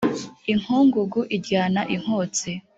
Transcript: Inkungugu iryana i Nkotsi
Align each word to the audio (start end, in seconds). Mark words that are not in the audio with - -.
Inkungugu 0.51 1.19
iryana 1.35 1.81
i 1.95 1.97
Nkotsi 2.01 2.51